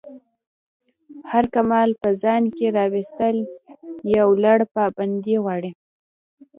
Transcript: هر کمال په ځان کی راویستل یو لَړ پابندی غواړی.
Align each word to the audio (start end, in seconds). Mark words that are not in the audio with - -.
هر 1.31 1.45
کمال 1.55 1.89
په 2.01 2.09
ځان 2.21 2.43
کی 2.55 2.65
راویستل 2.77 3.37
یو 4.17 4.27
لَړ 4.43 4.59
پابندی 4.75 5.35
غواړی. 5.43 5.71